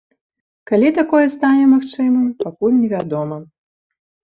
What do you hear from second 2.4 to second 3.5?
пакуль невядома.